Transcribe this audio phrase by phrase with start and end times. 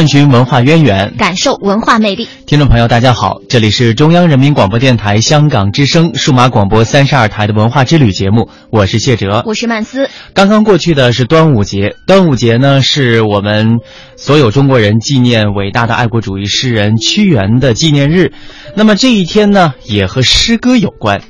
[0.00, 2.26] 探寻文化渊源，感受文化魅力。
[2.46, 10.08] 听众朋友，大家好，这里是中央人民广播电台香港之声数码广播三十二台的文化之旅节目，我是谢哲，我是曼斯。
[10.32, 13.80] 刚刚过去的是端午节，端午节呢是我们
[14.16, 18.32] 所有中国人纪念伟大的爱国主义诗人屈原的纪念日。
[18.74, 21.20] 那么这一天呢，也和诗歌有关。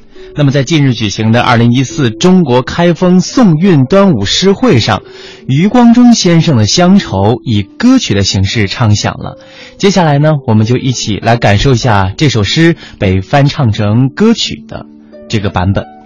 [0.41, 5.03] 那么，在近日举行的二零一四中国开封宋韵端午诗会上，
[5.47, 9.37] 余光中先生的《乡愁》以歌曲的形式唱响了。
[9.77, 14.87] 接下来呢，我们就一起来感受一下这首诗被翻唱成歌曲的
[15.29, 16.00] 这个版本。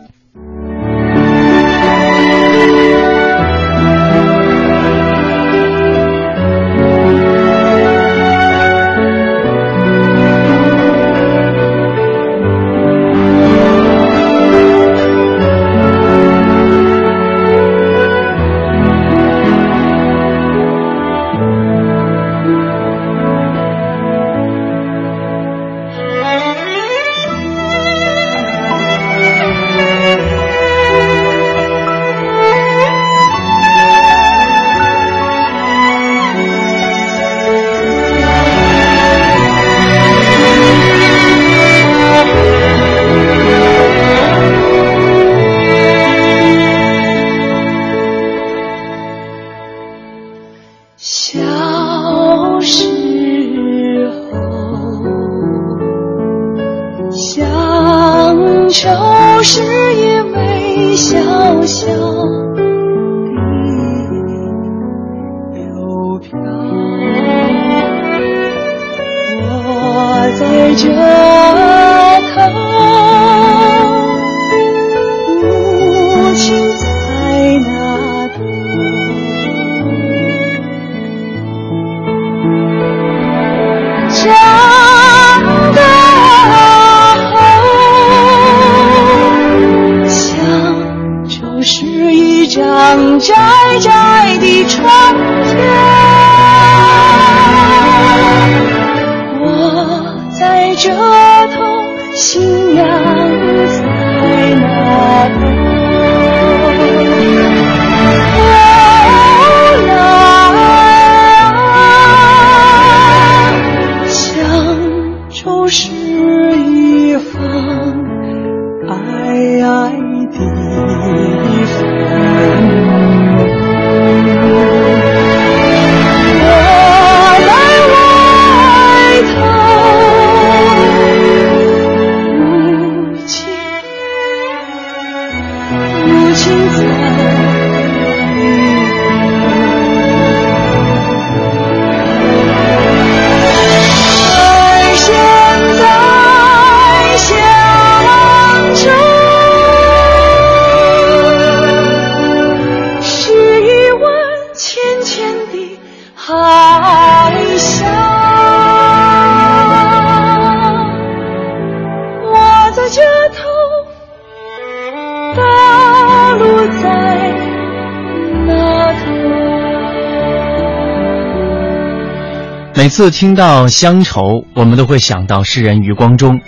[172.94, 176.40] 次听到乡愁，我们都会想到诗人余光中。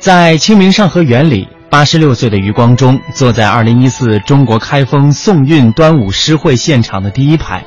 [0.00, 7.62] 在《清明上河园》里，八十六岁的余光中坐在二零一四中国开封宋韵端午诗会现场的第一排，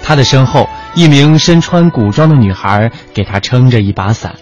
[0.00, 4.36] 他的身后，一名身穿古装的女孩给他撑着一把伞。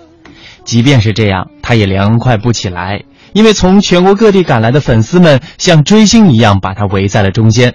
[0.67, 7.73] 即便是这样，他也凉快不起来，因为从全国各地赶来的粉丝们像追星一样把他围在了中间。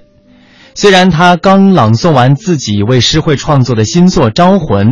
[0.76, 4.88] 虽然他刚朗诵完自己为诗会创作的新作《招魂》，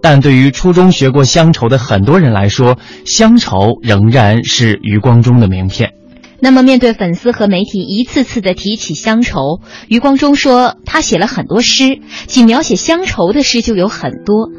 [0.00, 5.94] 但对于初中学过乡愁的很多人来说，乡愁仍然是余光中的名片。
[6.40, 14.50] 那么，面对粉丝和媒体一次次的提起乡愁，余光中说，他写了很多诗，仅描写乡愁的诗就有很多。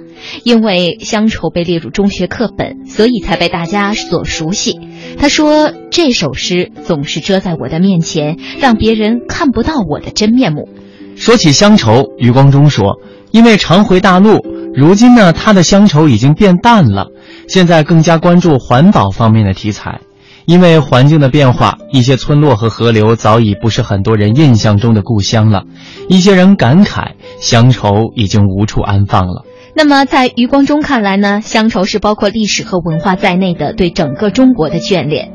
[0.44, 4.80] 因为乡愁被列入中学课本，所以才被大家所熟悉。
[5.18, 10.68] 他说，这首诗总是遮在我的面前，让别人看不到我的真面目。
[11.16, 13.00] 说起乡愁，余光中说，
[13.31, 17.07] 因为常回大陆，如今呢，他的乡愁已经变淡了，
[17.48, 20.01] 现在更加关注环保方面的题材。
[20.45, 25.63] 因为环境的变化，一些村落和河流早已不是很多人印象中的故乡了。
[26.07, 29.44] 一些人感慨，乡愁已经无处安放了。
[29.77, 31.42] 那么，在余光中看来呢？
[31.42, 35.33] 乡愁是包括历史和文化在内的对整个中国的眷恋。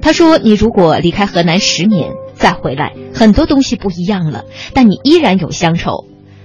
[0.00, 6.04] 他说：“你如果离开河南十年再回来，很多东西不一样了，但你依然有乡愁。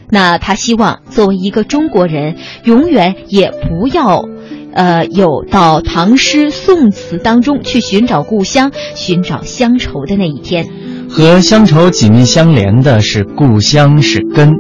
[0.10, 4.26] 那他希望作为一个中国人，永远也不要。”
[4.74, 10.68] 呃，有到唐诗宋词当中去寻找故乡、寻找乡愁的那一天，
[11.10, 14.54] 和乡愁紧密相连的是故乡是根。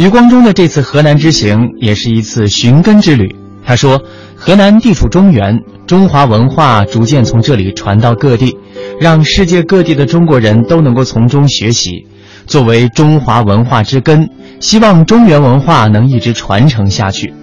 [0.00, 3.36] 余光中的这次河南之行也是一次寻根之旅。
[3.62, 4.00] 他说，
[4.34, 5.54] 河南地处中原，
[5.86, 8.56] 中华文化逐渐从这里传到各地，
[8.98, 12.06] 让世界各地的中国人都能够从中学习。
[12.46, 14.26] 作为中华文化之根，
[14.58, 17.34] 希望中原文化能一直传承下去。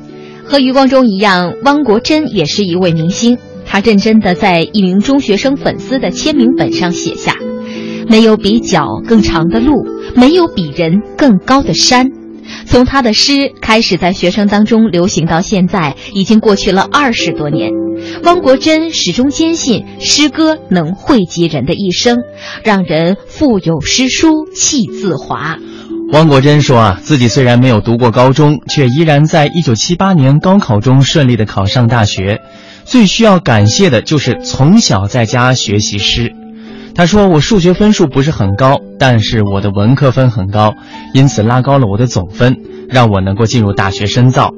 [0.44, 3.38] 和余光中一样，汪国真也是一位明星。
[3.68, 7.36] 他认真地在一名中学生粉丝的签名本上写下
[8.10, 12.10] ：“没有比脚更长的路，没有比人更高的山。”
[12.68, 17.72] 从他的诗开始在学生当中流行到现在，已经过去了二十多年。
[18.24, 22.18] 汪国真始终坚信诗歌能惠及人的一生，
[22.64, 25.58] 让人腹有诗书气自华。
[26.12, 32.42] 汪国真说：“啊，自己虽然没有读过高中，却依然在一九七八年高考中顺利的考上大学。
[32.86, 36.37] 最需要感谢的就是从小在家学习诗。
[36.98, 40.74] 他说：我数学分数不是很高，但是我的文科分很高，
[41.14, 42.58] 因此拉高了我的总分，
[42.90, 44.52] 让我能够进入大学深造。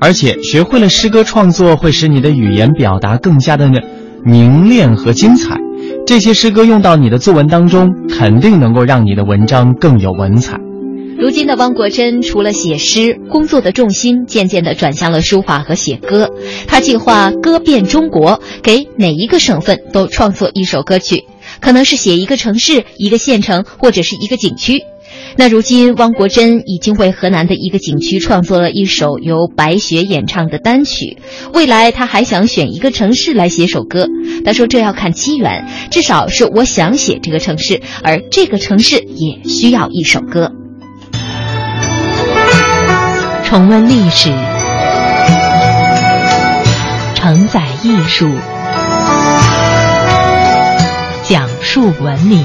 [0.00, 3.68] 而且学会了诗歌创作，会使你的语言表达更加的
[4.24, 5.58] 凝练和精彩。
[6.06, 10.60] 这些诗歌用到你的作文当中，肯定能够让你的文章更有文采。”
[11.18, 16.30] 如今的汪国真除了写诗，工作的重心渐渐地转向了书法和写歌。
[16.66, 21.24] 他计划歌遍中国，给哪一个省份都创作一首歌曲，
[21.60, 24.84] 可能是写一个城市、一个县城或者是一个景区。
[25.36, 31.18] 那如今，汪国真已经为河南的一个景区创作了一首由白雪演唱的单曲。
[31.52, 34.08] 未来，他还想选一个城市来写首歌。
[34.44, 40.52] 他说：“这要看机缘，至少是我想写这个城市，而这个城市也需要一首歌。”
[43.44, 44.30] 重温历史，
[47.14, 48.28] 承载艺术，
[51.30, 52.44] 讲述文明。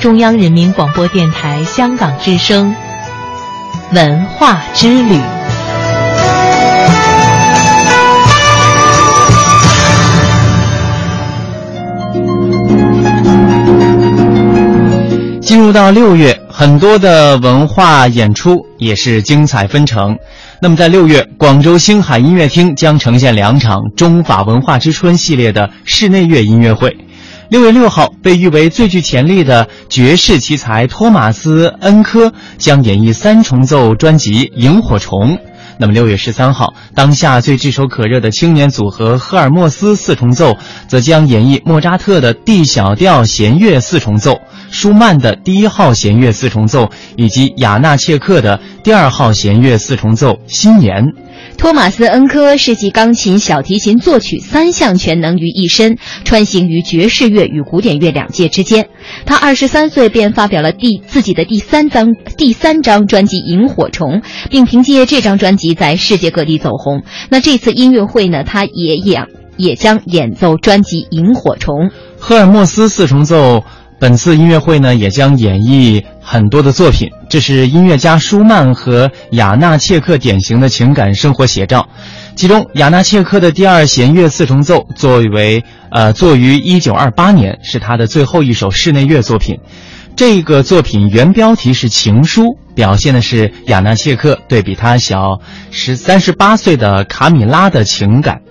[0.00, 2.74] 中央人民广播电台香港之声，
[3.92, 5.20] 文化之旅。
[15.42, 20.18] 进入到六月，很多的文化演出也是精彩纷呈。
[20.62, 26.98] 那么在六月，广州星海音乐厅将呈现两场中法文化之春系列的室内乐音乐会。
[27.48, 35.38] 六月六号，被誉为最具潜力的爵士奇才托马斯·恩科将演绎三重奏专辑《萤火虫》。
[35.80, 40.58] 那么六月十三号，当下最炙手可热的青年组合赫尔墨斯四重奏
[40.88, 51.02] 则将演绎莫扎特的 D 小调弦乐四重奏、舒曼的第一号弦乐四重奏以及雅纳切克的第二号弦乐四重奏《新年》。
[51.56, 58.88] 托马斯·恩科是集钢琴、小提琴、作曲三项全能于一身，穿行于爵士乐与古典乐两界之间。
[59.26, 64.20] 他二十三岁便发表了第自己的第三张第三张专辑《萤火虫》，
[64.50, 67.02] 并凭借这张专辑在世界各地走红。
[67.28, 71.88] 那这次音乐会呢，他也演也将演奏专辑《萤火虫》。
[72.18, 73.64] 赫尔墨斯四重奏。
[73.98, 81.86] 本次音乐会呢，也将演绎很多的作品，这是音乐家舒曼和雅纳切克典型的情感生活写照。
[82.34, 89.58] 其中，雅纳切克的第二弦乐四重奏作为呃作于一九二八年，是他的最后一首室内乐作品。
[90.16, 92.42] 这个作品原标题是《情书》，
[92.74, 95.40] 表现的是雅纳切克对比他小
[95.70, 98.42] 十三十八岁的卡米拉的情感。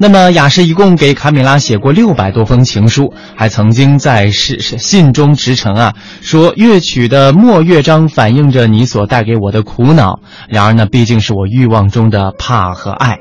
[0.00, 10.20] 那么雅士一共给卡米拉写过六百多封情书，还曾经在是信中直陈啊，说乐曲的末乐章反映着你所带给我的苦恼。
[10.48, 13.18] 然而呢，毕竟是我欲望中的怕和爱。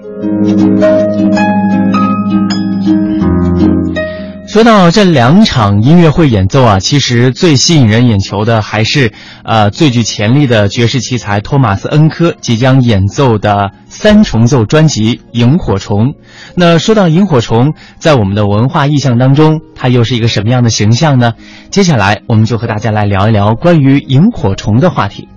[4.47, 9.11] 说到这两场音乐会演奏啊，其实最吸引人眼球的还是，
[9.43, 16.07] 呃，最具潜力的爵士奇才托马斯·恩科即将演奏的三重奏专辑《萤火虫》。
[16.55, 21.33] 那说到萤火虫，在我们的文化意象当中，它又是一个什么样的形象呢？
[21.69, 25.27] 接下来，我们就和大家来聊一聊关于萤火虫的话题。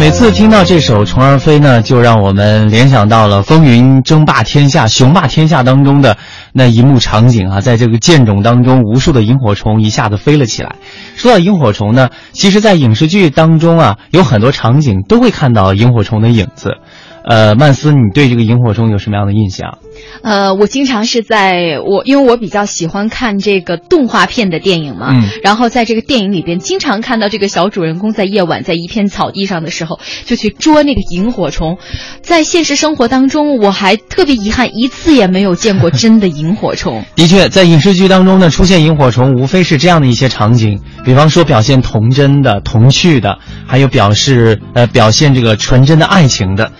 [0.00, 6.16] 每次听到这首《虫儿飞》呢，就让我们联想到了《风云争霸天下》《雄霸天下》当中的
[6.54, 10.76] 那一幕场景啊，在这个剑冢当中，无数的萤火虫一下子飞了起来。
[11.16, 16.78] 说到萤火虫呢，其实，在影视剧当中啊，有很多场景都会看到萤火虫的影子。
[17.24, 19.78] 呃，曼斯，你对这个萤火虫有什么样的印象？
[20.22, 31.78] 呃，我经常是在我，因为我比较喜欢看这个动画片的电影嘛，嗯，然后在这个电影里边，经常看到这个小主人公在夜晚在一片草地上的时候，就去捉那个萤火虫。
[32.22, 37.04] 在现实生活当中，我还特别遗憾，一次也没有见过 真的萤火虫。
[37.16, 46.72] 的确，在影视剧当中呢，出现萤火虫，无非是这样的一些场景，比方说表现童真的、童趣的，还有表示呃表现这个纯真的爱情的。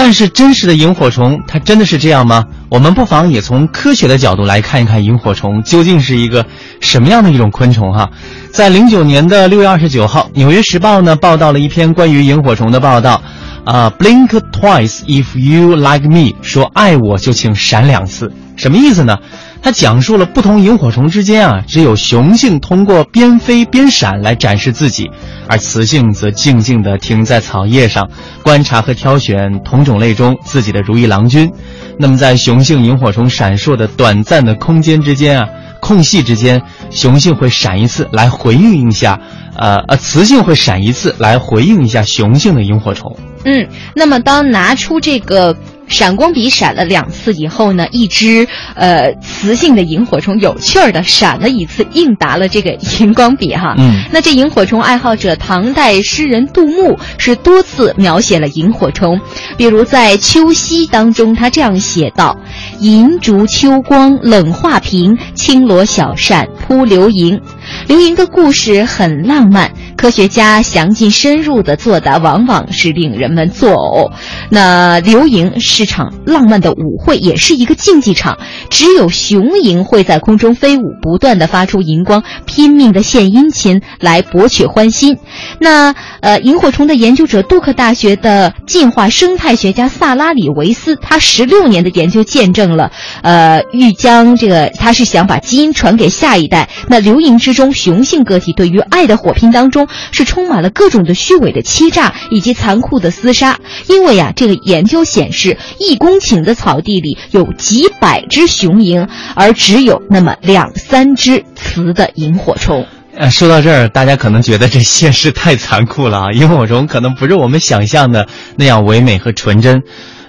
[0.00, 2.44] 但是真实的萤火虫，它真的是这样吗？
[2.68, 6.46] 我们不妨也从科学的角度来看一看萤火虫究竟是一个
[6.78, 8.08] 什么样的一种昆虫哈。
[8.52, 13.20] 在零九年的六月二十九号，《纽约时报》呢报道了一篇关于萤火虫的报道，
[13.68, 19.18] 啊，Blink twice if you like me，说爱我就请闪两次，什么意思呢？
[19.60, 25.10] 它讲述了不同萤火虫之间啊，只有雄性通过边飞边闪来展示自己，
[25.48, 28.08] 而雌性则静静地停在草叶上，
[28.42, 31.52] 观察和挑选同种类中自己的如意郎君。
[31.98, 35.48] 那么，在雄性萤火虫闪烁的短暂的空间之间啊，
[35.82, 39.20] 空隙之间，雄性会闪一次来回应一下，
[39.58, 43.14] 呃呃，雌性会闪一次来回应一下雄性的萤火虫。
[43.44, 45.56] 嗯，那么当拿出这个。
[45.90, 53.74] 闪光笔闪了两次以后呢，一只呃雌性的萤火虫有趣儿的闪了一次，应答了这个 荧光笔哈。
[53.78, 59.18] 嗯，那这萤火虫爱好者唐代诗人杜牧是多次描写了萤火虫，
[59.56, 62.38] 比如在《秋夕》当中，他这样写道
[62.80, 67.40] ：“银烛秋光冷画屏，轻罗小扇扑流萤。”
[67.88, 74.12] 流萤的故事很浪漫，科学家详尽深入的作答，往往是令人们作呕。
[74.48, 78.38] 那流萤是场浪漫的舞会，也是一个竞技场，
[78.70, 85.18] 只有雄萤会在空中飞舞，不断的发出荧光，拼命的献殷勤来博取欢心。
[85.58, 96.68] 那呃，萤火虫的研究者，杜克大学的进化生态学家萨拉里维斯，他十六年的研究见证了，呃，欲将这个他是想把基因传给下一代。
[96.88, 97.72] 那流萤之中。
[97.78, 112.86] 雄性个体对于爱的火拼当中是充满了各种的虚伪的欺诈以及残酷的厮杀，因为呀，这个研究显示一公顷的草地里有几百只雄萤，而只有那么两三只雌的萤火虫。
[113.16, 116.32] 呃，说到这儿，大家可能觉得这现实太残酷了啊！
[116.32, 119.82] 萤火虫可能不是我们想象的那样唯美和纯真。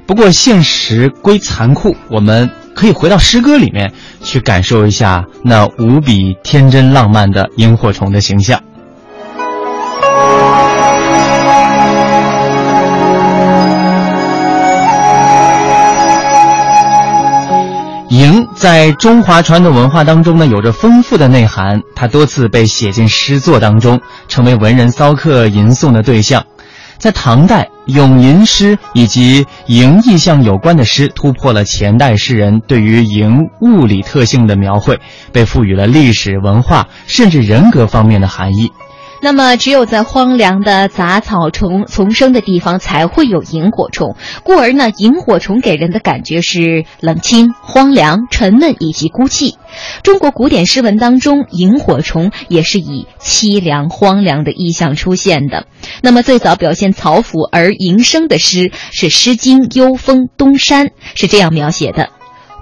[0.07, 8.63] 不过现实归残酷，我们可以回到诗歌里面去感受一下那无比天真浪漫的萤火虫的形象。
[18.09, 26.43] 萤在中华传统文化当中呢，有着丰富的内涵，它多次被写进诗作当中，成为文人骚客吟诵的对象。
[26.97, 34.99] 在唐代，咏吟诗以及萤意象有关的诗，突破了前代诗人对于萤物理特性的描绘，
[35.31, 38.71] 被赋予了历史文化甚至人格方面的含义。
[39.21, 49.55] 那么，只有在荒凉的杂草丛丛生的地方才会有萤火虫，故而呢，萤火虫给人的感觉是冷清、荒凉、沉闷以及孤寂。
[50.03, 55.65] 中国古典诗文当中，萤火虫也是以凄凉、荒凉的意象出现的。
[56.01, 62.09] 那么，最早表现草腐而营生的诗是《诗经·幽风·东山》，是这样描写的：“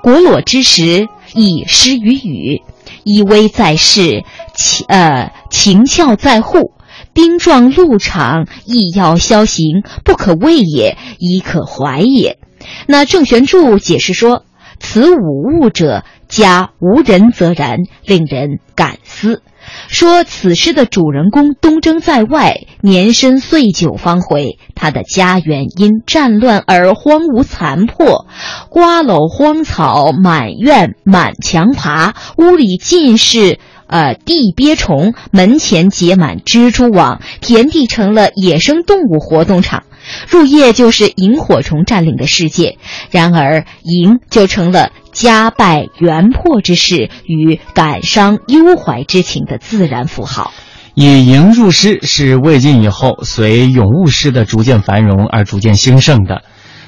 [0.02, 2.64] 果裸之时，以失于羽。”
[3.08, 6.74] 依偎在世，情呃情效在户，
[7.14, 12.38] 丁壮路长，亦要消行，不可畏也，亦可怀也。
[12.86, 14.44] 那郑玄注解释说
[14.82, 19.42] ：“此五物者，家无人则然，令人感思。”
[19.88, 28.28] 说此诗的主人公东征在外，年深岁久方回，他的家园因战乱而荒芜残破，
[28.70, 39.84] 瓜蒌荒草满院满墙爬，屋里尽是呃地鳖虫，门前结满蜘蛛网，田地成了野生动物活动场。
[40.30, 42.78] 入夜就是萤火虫占领的世界，
[43.12, 50.54] 然而赢就成了家败元破之事与感伤忧怀之情的自然符号。
[50.94, 56.42] 以赢入诗是魏晋以后随咏物诗的逐渐繁荣而逐渐兴盛的。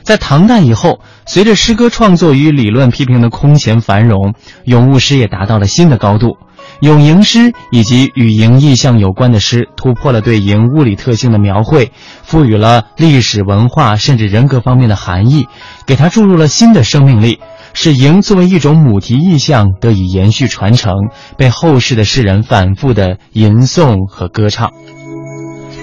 [0.09, 6.37] 在唐代以后，随着诗歌创作与理论批评的空前繁荣，咏物诗也达到了新的高度。
[6.79, 11.91] 咏萤诗以及与萤意象有关的诗，突破了对萤物理特性的描绘，
[12.23, 15.45] 赋予了历史文化甚至人格方面的含义，
[15.85, 17.39] 给它注入了新的生命力，
[17.75, 20.91] 使萤作为一种母题意象得以延续传承，
[21.37, 24.71] 被后世的诗人反复的吟诵和歌唱。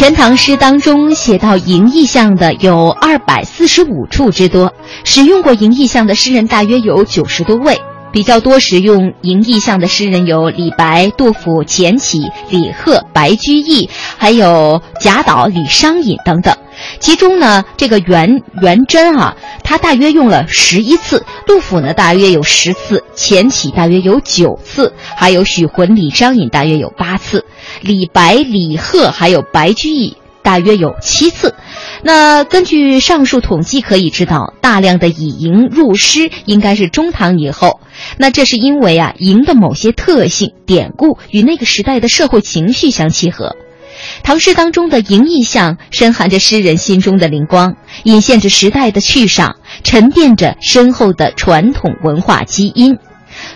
[0.03, 4.73] 全唐诗》当中写到萤意象的有二百四十五处之多，
[5.05, 7.79] 使用过萤意象的诗人大约有九十多位。
[8.11, 16.53] 比较多使用萤意象的诗人有李白、杜甫、钱起、李贺、白居易，还有贾岛、李商隐等等。
[16.99, 27.39] 其中呢，这个元元贞啊，他大约用了十一次；杜甫呢，大约有十次；钱起大约有九次；还有许浑、李商隐大约有八次；
[27.81, 31.55] 李白、李贺还有白居易大约有七次。
[32.03, 37.79] 那根据上述统计可以知道，大量的以萤入诗应该是中唐以后。
[38.17, 43.55] 那这是因为啊，萤的某些特性、典故与那个时代的社会情绪相契合。
[44.23, 52.97] 唐诗当中的萤意象，深含着诗人心中的灵光，隐现着时代的去上，沉淀着深厚的传统文化基因。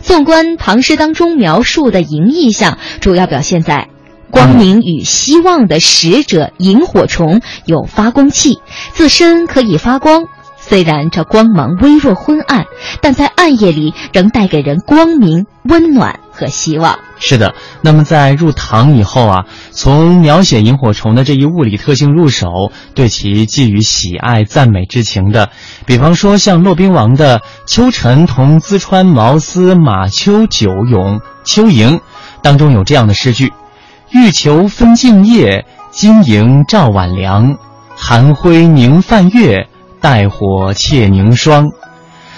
[0.02, 3.90] 纵观唐诗当中描述的萤意象，主要表现在。
[4.30, 8.60] 光明与希望的使者萤火虫有发光器，
[8.92, 10.26] 自身可以发光。
[10.70, 12.66] 虽然这光芒微弱昏暗，
[13.02, 17.00] 但在暗夜里仍带给人光明、温暖和希望。
[17.20, 25.50] 是的，那么在入唐以后啊，从描写萤火虫的这一物理特性入手，对其寄予喜爱、赞美之情的，
[25.86, 31.98] 比方说像骆宾王的《秋晨同淄川毛丝马丘九咏秋萤》，
[32.42, 33.54] 当中有这样的诗句。
[34.12, 37.58] 欲求分镜夜，金萤照晚凉。
[38.00, 39.68] 寒灰凝泛月，
[40.02, 41.70] 带火窃凝霜。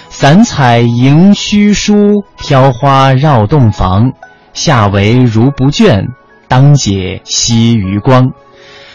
[0.08, 4.12] 散彩迎虚疏，飘花绕洞房。
[4.52, 6.06] 下为如不倦，
[6.48, 8.32] 当解惜余光。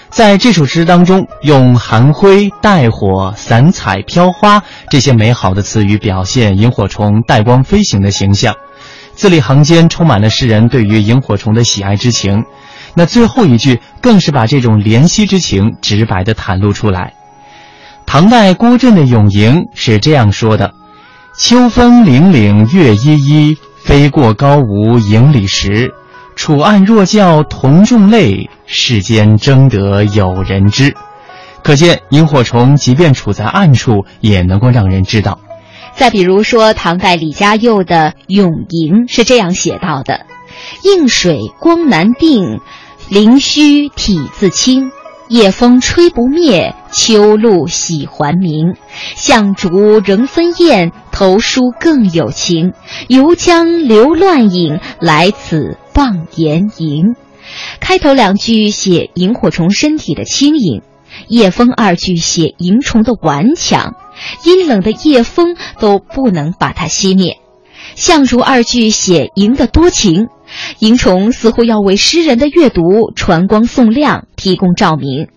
[0.09, 8.55] 在这首诗当中，用寒灰、带火、散彩、飘花这些美好的词语，表现萤火虫带光飞行的形象。
[9.13, 12.43] 字里行间充满了诗人对于萤火虫的喜爱之情。
[12.93, 17.13] 那最后一句更是把这种怜惜之情直白地袒露出来。
[18.15, 20.73] 唐代郭震的《咏萤》是这样说的
[21.37, 25.93] ：“秋风凛凛月依依，飞过高吴影里时。
[26.33, 30.95] 楚岸若教同众泪，世间争得有人知。”
[31.61, 35.41] 可见萤火虫即便处在暗处，也能够让人知道。
[35.93, 40.25] 再比如说，唐代李嘉佑的《咏萤》是这样写到的
[40.85, 42.61] ：“映水光难定。”
[43.11, 44.89] 灵虚体自清，
[45.27, 48.75] 夜风吹不灭，秋露洗还明。
[49.15, 52.73] 向逐仍分艳，投书更有情。
[53.07, 57.15] 犹将流乱影，来此傍岩吟。
[57.79, 60.81] 开头两句写萤火虫身体的轻盈，
[61.27, 63.95] 夜风二句写萤虫的顽强，
[64.43, 67.39] 阴冷的夜风都不能把它熄灭。
[67.95, 70.27] 向逐二句写萤的多情。
[70.79, 75.27] 萤虫似乎要为诗人的阅读传光送亮，提供照明。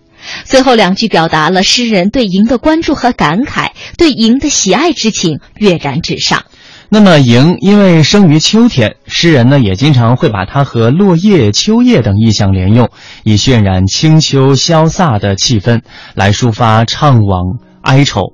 [0.43, 6.43] 最后两句表达了诗人对萤的关注和感慨，对萤的喜爱之情跃然纸上。
[6.89, 12.89] 那么，萤因为生于秋天，诗人呢也经常会把它和落叶、秋叶等意象连用，
[13.23, 15.81] 以渲染清秋潇洒的气氛，
[16.15, 18.33] 来抒发怅惘哀愁。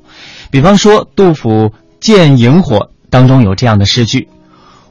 [0.52, 1.50] 比方说，杜甫
[2.00, 2.78] 《见萤火》
[3.10, 4.30] 当中有这样的诗句。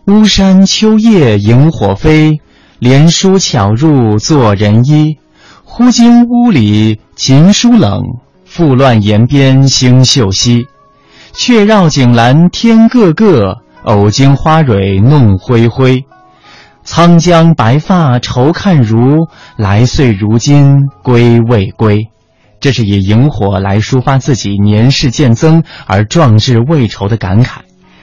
[0.07, 2.39] 巫山秋夜萤火飞，
[2.79, 5.17] 连书巧入作人衣。
[5.65, 8.03] 忽惊屋里琴书冷，
[8.45, 10.67] 复乱檐边星宿稀。
[11.33, 16.05] 却绕井栏天个个，偶惊花蕊弄灰灰。
[16.85, 22.09] 沧江白发愁看如，来岁如今归未归。
[22.61, 27.61] 这是以萤火来抒发自己年事渐增而壮志未酬的感慨。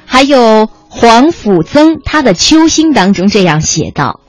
[0.08, 0.68] 还有。
[0.94, 4.20] 黄甫曾他的《秋兴》当中这样写道：“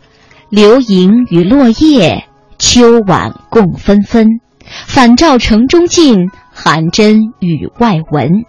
[0.49, 2.25] 流萤与落叶，
[2.57, 4.29] 秋晚共纷纷。
[4.87, 8.45] 返照城中尽，寒针雨外闻。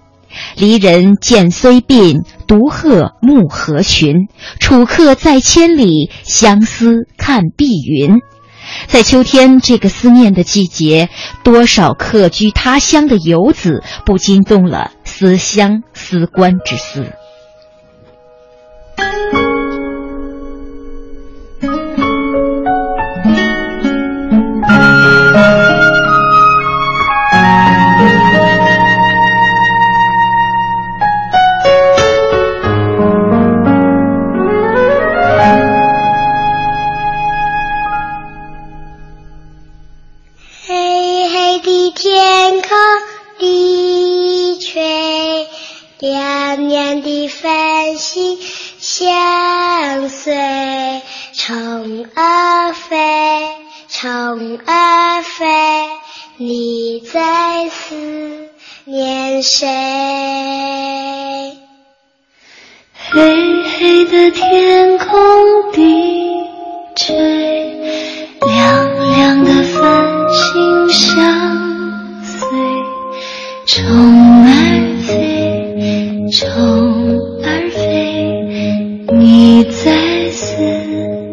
[0.56, 4.28] 离人见虽鬓，独鹤暮何群？
[4.60, 8.20] 楚客在千里，相思看碧云。”
[8.88, 11.10] 在秋天这个思念的季节，
[11.44, 17.12] 多少客居他乡的游子不禁动了思乡思关之思。
[46.04, 48.38] 亮亮的繁星
[48.78, 50.34] 相随
[51.32, 52.98] 虫儿飞
[53.88, 55.46] 虫儿飞
[56.36, 57.96] 你在思
[58.84, 59.66] 念谁
[63.10, 65.08] 黑黑的天空
[65.72, 66.34] 低
[66.98, 67.16] 垂
[68.46, 72.50] 亮亮的繁星相随
[73.66, 74.63] 虫儿
[76.36, 76.50] 虫
[77.44, 80.56] 儿飞，你在思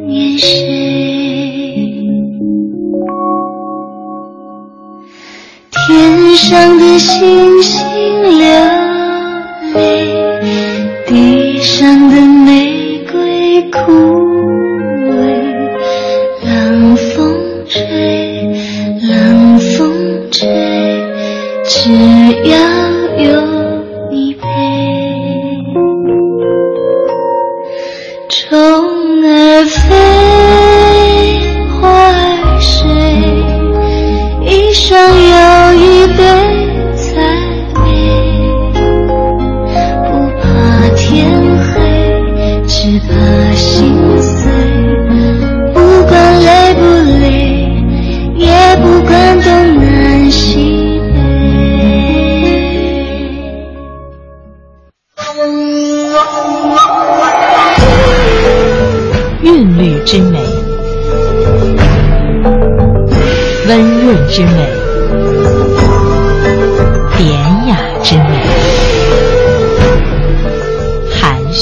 [0.06, 0.46] 念谁？
[5.70, 7.59] 天上的星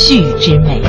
[0.08, 0.80] 剧之美，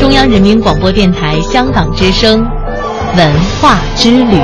[0.00, 0.58] 中央人民。
[0.58, 2.40] 广播电台香港之声，
[3.14, 4.38] 文化之旅。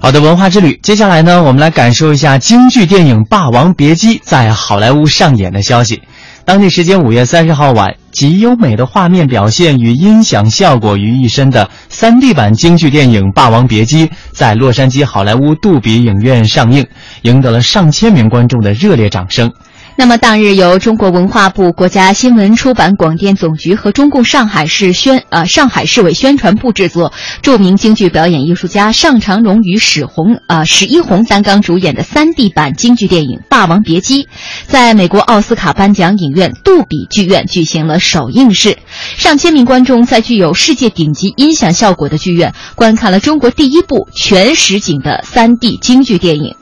[0.00, 6.02] 好的，文化之旅，接下来呢，我们来感受一下京剧电影《霸王别姬》在好莱坞上演的消息。
[6.46, 16.86] 当地时间五月三十号晚，集优美的画面表现与音响效果于一身的 3D 版京剧电影《霸王别姬》在洛杉矶好莱坞杜比影院上映，
[17.22, 19.52] 赢得了上千名观众的热烈掌声。
[19.98, 34.24] 那么当日由中国文化部、国家新闻出版广电总局和中共上海市宣呃上海市委宣传部制作，著名京剧表演艺术家尚长荣与史红呃史一红担纲主演的 3D 版京剧电影《霸王别姬》，
[34.66, 38.76] 在美国奥斯卡颁奖影院杜比剧院举行了首映式，
[39.16, 46.54] 上千名观众在具有世界顶级音响效果的剧院观看了中国第一部全实景的 3D 京剧电影。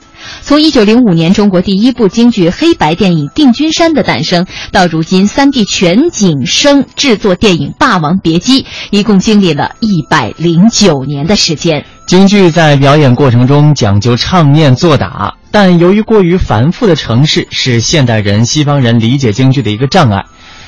[0.42, 11.84] 从一九零五年中国第一部京剧黑白电影《定军山》的诞生，到如今三 D 全景声制作电影《霸王别姬》，一共经历了一百零九年的时间。
[12.06, 20.22] 京剧在表演过程中讲究唱念做打，但由于过于繁复的程式，是现代人、西方人理解京剧的一个障碍。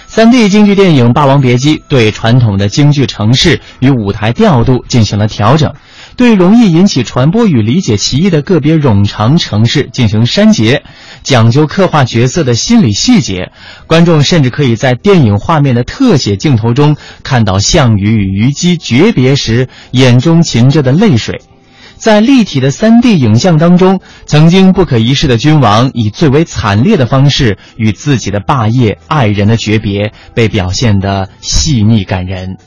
[0.06, 5.74] 三 D 京剧电影《霸王别姬》对传统的京剧程式与舞台调度进行了调整。
[6.16, 10.82] 对容易引起传播与理解歧义的个别冗长程式进行删节，
[11.22, 13.52] 讲究刻画角色的心理细节，
[13.86, 21.42] 观众甚至可以在电影画面的特写镜头中看到项羽与虞姬诀别时眼中噙着的泪水。
[21.96, 32.58] 在立体的 3D 影像当中，曾经不可一世的君王以最为惨烈的方式与自己的霸业、爱人的诀别，被表现得细腻感人。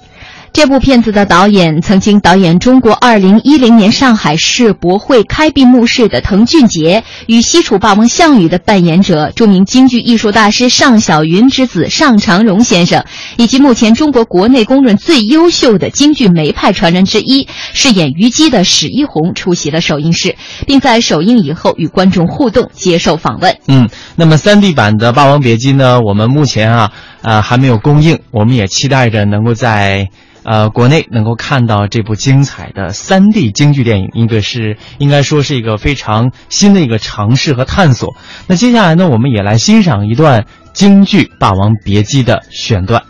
[0.51, 13.05] 这部片子的导演曾经导演中国2010年上海世博会开闭幕式的滕俊杰，与西楚霸王项羽的扮演者著名京剧艺术大师尚小云之子尚长荣先生，
[13.37, 20.35] 以及目前中国国内公认最优秀的京剧梅派传人之一，饰演虞姬的史一红出席了首映式，
[20.65, 23.55] 并在首映以后与观众互动，接受访问。
[23.67, 26.01] 嗯，那么 3D 版的《霸王别姬》呢？
[26.01, 30.09] 我们目前啊，呃，还没有公映，我们也期待着能够在。
[30.43, 38.15] 呃，国内能够看到这部精彩的 3D 京剧电影，应该是应该说是一个非常新的一个尝试和探索。
[38.47, 43.03] 那接下来呢，我们也来欣赏一段京剧《霸王别姬》的选段。